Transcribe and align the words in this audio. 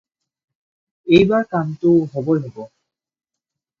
এইবাৰ 1.17 1.45
কামটো 1.53 1.93
হ'বই 2.15 2.43
হ'ব। 2.47 2.57